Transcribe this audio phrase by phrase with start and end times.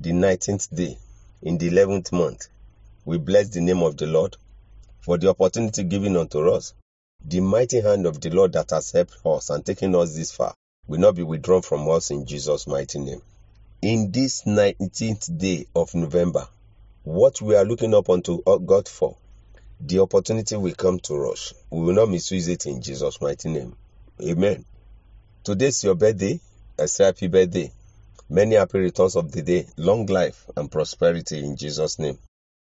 [0.00, 0.96] the 19th day
[1.42, 2.48] in the 11th month.
[3.04, 4.36] We bless the name of the Lord
[5.00, 6.72] for the opportunity given unto us.
[7.24, 10.54] The mighty hand of the Lord that has helped us and taken us this far
[10.86, 13.22] will not be withdrawn from us in Jesus' mighty name.
[13.82, 16.46] In this 19th day of November,
[17.02, 19.16] what we are looking up unto God for,
[19.80, 21.54] the opportunity will come to us.
[21.70, 23.74] We will not misuse it in Jesus' mighty name.
[24.22, 24.64] Amen.
[25.42, 26.38] Today's your birthday.
[26.78, 27.72] I say happy birthday.
[28.30, 32.18] Many happy returns of the day, long life and prosperity in Jesus' name.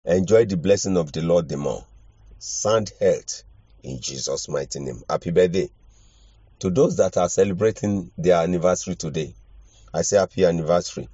[0.04, 1.86] Enjoy the blessing of the Lord the more.
[2.40, 3.44] Sound health
[3.84, 5.04] in Jesus' mighty name.
[5.08, 5.70] Happy birthday.
[6.58, 9.32] To those that are celebrating their anniversary today,
[9.92, 11.08] I say happy anniversary.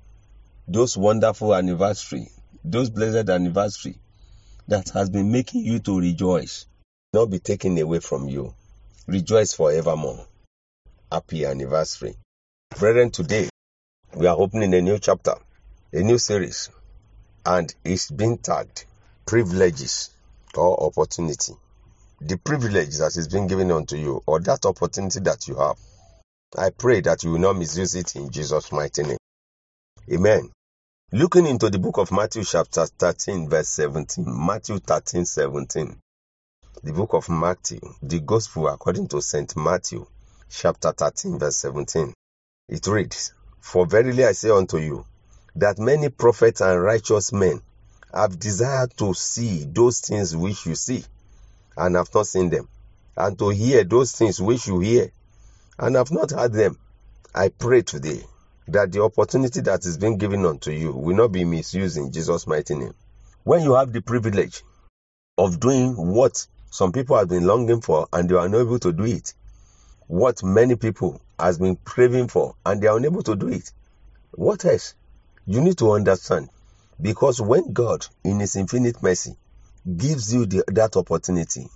[0.66, 2.30] Those wonderful anniversary,
[2.64, 3.98] those blessed anniversary
[4.68, 6.64] that has been making you to rejoice,
[7.12, 8.54] not be taken away from you.
[9.06, 10.26] Rejoice forevermore.
[11.12, 12.16] Happy anniversary.
[12.78, 13.50] Brethren, today
[14.14, 15.34] we are opening a new chapter,
[15.92, 16.70] a new series,
[17.46, 18.84] and it's been tagged
[19.24, 20.10] privileges
[20.56, 21.52] or opportunity.
[22.20, 25.78] The privilege that is being given unto you, or that opportunity that you have.
[26.58, 29.16] I pray that you will not misuse it in Jesus' mighty name.
[30.12, 30.50] Amen.
[31.12, 34.24] Looking into the book of Matthew, chapter 13, verse 17.
[34.26, 35.96] Matthew 13, 17.
[36.82, 39.56] The book of Matthew, the gospel according to St.
[39.56, 40.06] Matthew,
[40.50, 42.12] chapter 13, verse 17.
[42.68, 45.04] It reads, For verily I say unto you,
[45.56, 47.60] that many prophets and righteous men
[48.12, 51.04] have desired to see those things which you see,
[51.76, 52.68] and have not seen them,
[53.16, 55.12] and to hear those things which you hear,
[55.78, 56.78] and have not heard them.
[57.34, 58.24] I pray today
[58.68, 62.46] that the opportunity that is being given unto you will not be misused in Jesus'
[62.46, 62.94] mighty name.
[63.44, 64.62] When you have the privilege
[65.38, 69.04] of doing what some people have been longing for and they are unable to do
[69.04, 69.32] it,
[70.06, 73.70] what many people has been craving for and they are unable to do it,
[74.32, 74.94] what else?
[75.46, 76.48] You need to understand
[77.00, 79.36] because when God, in His infinite mercy,
[79.96, 81.68] gives you the, that opportunity,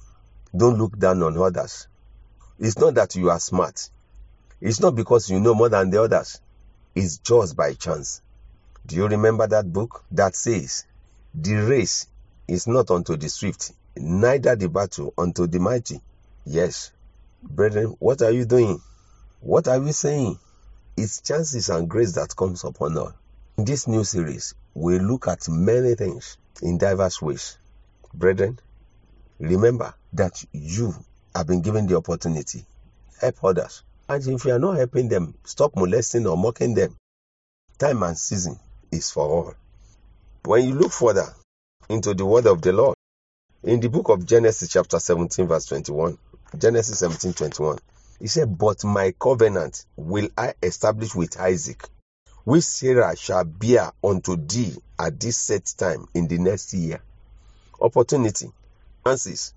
[0.57, 1.89] don't look down on others.
[2.59, 3.89] It's not that you are smart.
[4.61, 6.41] It's not because you know more than the others.
[6.95, 8.23] It's just by chance.
[8.87, 10.85] Do you remember that book that says,
[11.35, 12.07] The race
[12.47, 16.01] is not unto the swift, neither the battle unto the mighty?
[16.45, 16.93] Yes.
[17.43, 18.81] Brethren, what are you doing?
[19.44, 20.38] What are we saying?
[20.97, 23.12] It's chances and grace that comes upon us.
[23.59, 27.59] In this new series, we look at many things in diverse ways.
[28.15, 28.59] Brethren,
[29.38, 30.94] remember that you
[31.37, 32.65] have been given the opportunity.
[33.21, 33.83] Help others.
[34.09, 36.97] And if you are not helping them, stop molesting or mocking them.
[37.77, 38.59] Time and season
[38.91, 39.54] is for all.
[40.47, 41.34] When you look further
[41.91, 42.97] into the word of the Lord,
[43.62, 46.16] in the book of Genesis, chapter 17, verse 21,
[46.56, 47.78] Genesis 17, 21,
[48.21, 51.89] he said, But my covenant will I establish with Isaac,
[52.45, 57.01] which Sarah shall bear unto thee at this set time in the next year.
[57.81, 58.51] Opportunity.
[59.03, 59.53] Francis,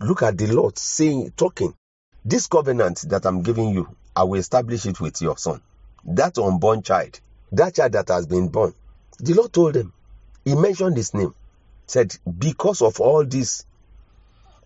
[0.00, 1.74] look at the Lord saying, talking.
[2.24, 5.60] This covenant that I'm giving you, I will establish it with your son.
[6.04, 7.20] That unborn child,
[7.52, 8.74] that child that has been born.
[9.18, 9.92] The Lord told him,
[10.44, 11.34] He mentioned his name,
[11.86, 13.64] said, Because of all this,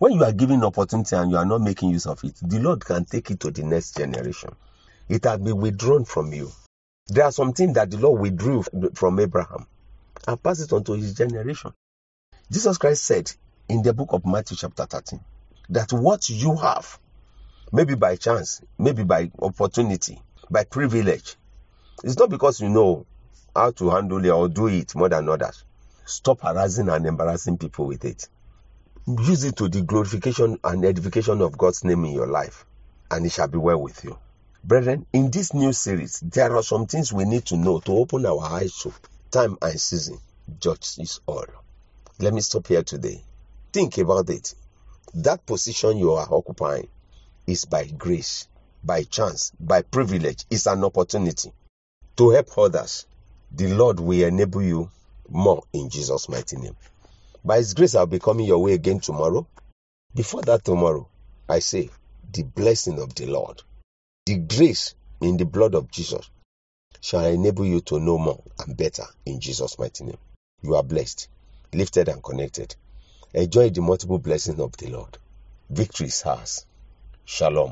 [0.01, 2.83] when you are given opportunity and you are not making use of it, the Lord
[2.83, 4.49] can take it to the next generation.
[5.07, 6.51] It has been withdrawn from you.
[7.09, 8.63] There are some things that the Lord withdrew
[8.95, 9.67] from Abraham
[10.27, 11.73] and passed it on to his generation.
[12.49, 13.31] Jesus Christ said
[13.69, 15.19] in the book of Matthew, chapter 13,
[15.69, 16.97] that what you have,
[17.71, 21.35] maybe by chance, maybe by opportunity, by privilege,
[22.03, 23.05] it's not because you know
[23.55, 25.63] how to handle it or do it more than others.
[26.05, 28.27] Stop harassing and embarrassing people with it.
[29.07, 32.65] Use it to the glorification and edification of God's name in your life,
[33.09, 34.15] and it shall be well with you.
[34.63, 38.27] Brethren, in this new series, there are some things we need to know to open
[38.27, 38.93] our eyes to.
[39.31, 40.19] Time and season,
[40.59, 41.47] judge is all.
[42.19, 43.23] Let me stop here today.
[43.73, 44.53] Think about it.
[45.15, 46.87] That position you are occupying
[47.47, 48.47] is by grace,
[48.83, 50.45] by chance, by privilege.
[50.51, 51.51] It's an opportunity
[52.17, 53.07] to help others.
[53.51, 54.91] The Lord will enable you
[55.27, 56.75] more in Jesus' mighty name.
[57.43, 59.47] By His grace, I'll be coming your way again tomorrow.
[60.13, 61.07] Before that tomorrow,
[61.49, 61.89] I say,
[62.31, 63.61] the blessing of the Lord,
[64.25, 66.29] the grace in the blood of Jesus,
[67.01, 70.17] shall enable you to know more and better in Jesus' mighty name.
[70.61, 71.27] You are blessed,
[71.73, 72.75] lifted, and connected.
[73.33, 75.17] Enjoy the multiple blessings of the Lord.
[75.69, 76.65] Victory is ours.
[77.25, 77.71] Shalom.